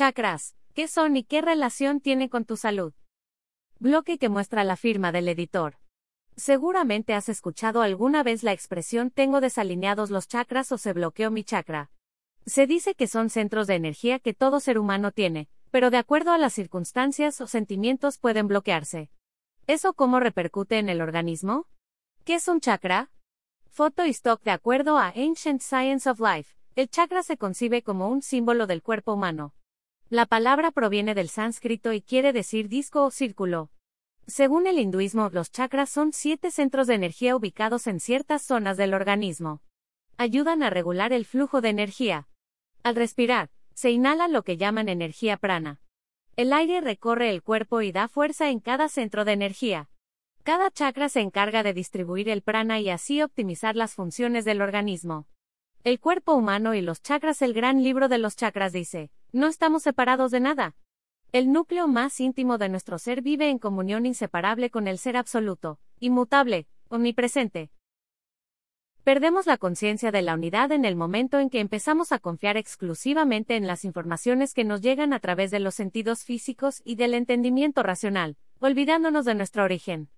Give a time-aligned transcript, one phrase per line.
[0.00, 2.94] Chakras, ¿qué son y qué relación tienen con tu salud?
[3.80, 5.76] Bloque que muestra la firma del editor.
[6.36, 11.44] Seguramente has escuchado alguna vez la expresión tengo desalineados los chakras o se bloqueó mi
[11.44, 11.90] chakra.
[12.46, 16.32] Se dice que son centros de energía que todo ser humano tiene, pero de acuerdo
[16.32, 19.10] a las circunstancias o sentimientos pueden bloquearse.
[19.66, 21.66] ¿Eso cómo repercute en el organismo?
[22.24, 23.10] ¿Qué es un chakra?
[23.68, 28.08] Foto y stock de acuerdo a Ancient Science of Life, el chakra se concibe como
[28.08, 29.52] un símbolo del cuerpo humano.
[30.12, 33.70] La palabra proviene del sánscrito y quiere decir disco o círculo.
[34.26, 38.92] Según el hinduismo, los chakras son siete centros de energía ubicados en ciertas zonas del
[38.92, 39.62] organismo.
[40.16, 42.26] Ayudan a regular el flujo de energía.
[42.82, 45.80] Al respirar, se inhala lo que llaman energía prana.
[46.34, 49.90] El aire recorre el cuerpo y da fuerza en cada centro de energía.
[50.42, 55.28] Cada chakra se encarga de distribuir el prana y así optimizar las funciones del organismo.
[55.84, 59.82] El cuerpo humano y los chakras El gran libro de los chakras dice, no estamos
[59.82, 60.74] separados de nada.
[61.32, 65.78] El núcleo más íntimo de nuestro ser vive en comunión inseparable con el ser absoluto,
[66.00, 67.70] inmutable, omnipresente.
[69.04, 73.56] Perdemos la conciencia de la unidad en el momento en que empezamos a confiar exclusivamente
[73.56, 77.82] en las informaciones que nos llegan a través de los sentidos físicos y del entendimiento
[77.82, 80.10] racional, olvidándonos de nuestro origen.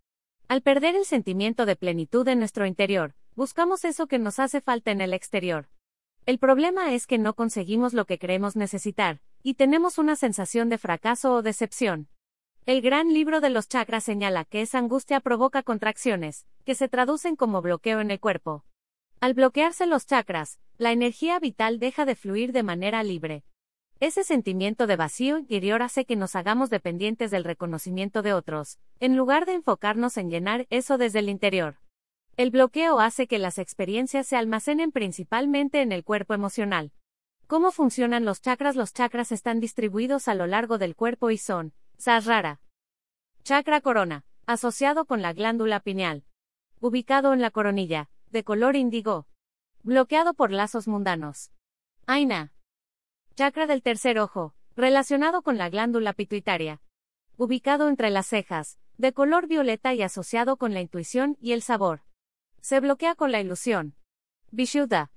[0.48, 4.90] Al perder el sentimiento de plenitud en nuestro interior, buscamos eso que nos hace falta
[4.90, 5.68] en el exterior.
[6.24, 10.78] El problema es que no conseguimos lo que creemos necesitar, y tenemos una sensación de
[10.78, 12.08] fracaso o decepción.
[12.64, 17.34] El gran libro de los chakras señala que esa angustia provoca contracciones, que se traducen
[17.34, 18.64] como bloqueo en el cuerpo.
[19.18, 23.42] Al bloquearse los chakras, la energía vital deja de fluir de manera libre.
[23.98, 29.16] Ese sentimiento de vacío interior hace que nos hagamos dependientes del reconocimiento de otros, en
[29.16, 31.81] lugar de enfocarnos en llenar eso desde el interior.
[32.36, 36.90] El bloqueo hace que las experiencias se almacenen principalmente en el cuerpo emocional.
[37.46, 38.74] ¿Cómo funcionan los chakras?
[38.74, 42.62] Los chakras están distribuidos a lo largo del cuerpo y son, Sahasrara.
[43.44, 46.24] Chakra corona, asociado con la glándula pineal.
[46.80, 49.26] Ubicado en la coronilla, de color índigo.
[49.82, 51.52] Bloqueado por lazos mundanos.
[52.06, 52.54] Aina.
[53.34, 56.80] Chakra del tercer ojo, relacionado con la glándula pituitaria.
[57.36, 62.00] Ubicado entre las cejas, de color violeta y asociado con la intuición y el sabor.
[62.62, 63.96] Se bloquea con la ilusión.
[64.52, 65.10] Vishuddha.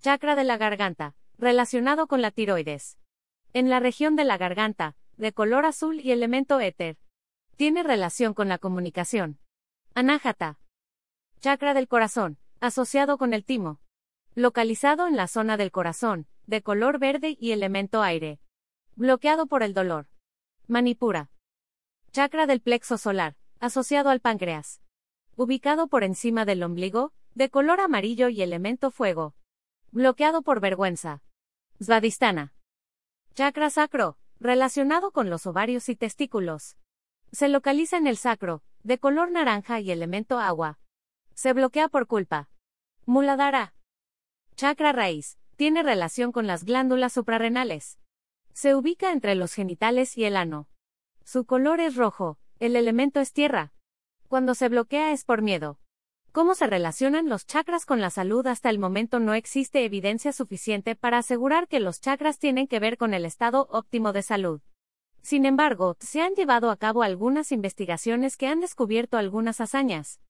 [0.00, 2.96] Chakra de la garganta, relacionado con la tiroides.
[3.52, 6.96] En la región de la garganta, de color azul y elemento éter.
[7.56, 9.40] Tiene relación con la comunicación.
[9.94, 10.60] Anájata.
[11.40, 13.80] Chakra del corazón, asociado con el timo.
[14.36, 18.38] Localizado en la zona del corazón, de color verde y elemento aire.
[18.94, 20.06] Bloqueado por el dolor.
[20.68, 21.32] Manipura.
[22.12, 24.80] Chakra del plexo solar, asociado al páncreas
[25.40, 29.34] ubicado por encima del ombligo, de color amarillo y elemento fuego.
[29.90, 31.22] Bloqueado por vergüenza.
[31.80, 32.52] Svadhisthana.
[33.32, 36.76] Chakra sacro, relacionado con los ovarios y testículos.
[37.32, 40.78] Se localiza en el sacro, de color naranja y elemento agua.
[41.32, 42.50] Se bloquea por culpa.
[43.06, 43.72] Muladhara.
[44.56, 47.98] Chakra raíz, tiene relación con las glándulas suprarrenales.
[48.52, 50.68] Se ubica entre los genitales y el ano.
[51.24, 53.72] Su color es rojo, el elemento es tierra.
[54.30, 55.80] Cuando se bloquea es por miedo.
[56.30, 58.46] ¿Cómo se relacionan los chakras con la salud?
[58.46, 62.96] Hasta el momento no existe evidencia suficiente para asegurar que los chakras tienen que ver
[62.96, 64.60] con el estado óptimo de salud.
[65.20, 70.20] Sin embargo, se han llevado a cabo algunas investigaciones que han descubierto algunas hazañas.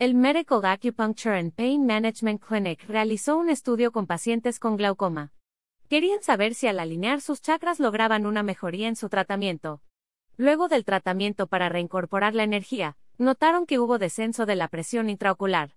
[0.00, 5.32] El Medical Acupuncture and Pain Management Clinic realizó un estudio con pacientes con glaucoma.
[5.88, 9.80] Querían saber si al alinear sus chakras lograban una mejoría en su tratamiento.
[10.36, 15.70] Luego del tratamiento para reincorporar la energía, notaron que hubo descenso de la presión intraocular.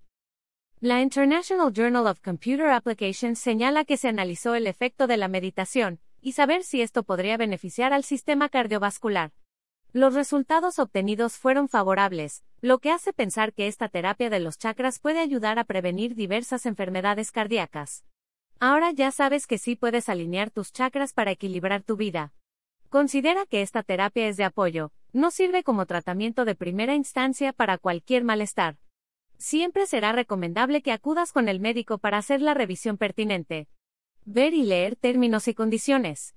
[0.79, 5.99] La International Journal of Computer Applications señala que se analizó el efecto de la meditación,
[6.21, 9.31] y saber si esto podría beneficiar al sistema cardiovascular.
[9.93, 14.99] Los resultados obtenidos fueron favorables, lo que hace pensar que esta terapia de los chakras
[14.99, 18.03] puede ayudar a prevenir diversas enfermedades cardíacas.
[18.59, 22.33] Ahora ya sabes que sí puedes alinear tus chakras para equilibrar tu vida.
[22.89, 27.79] Considera que esta terapia es de apoyo, no sirve como tratamiento de primera instancia para
[27.79, 28.77] cualquier malestar.
[29.37, 33.67] Siempre será recomendable que acudas con el médico para hacer la revisión pertinente.
[34.25, 36.36] Ver y leer términos y condiciones.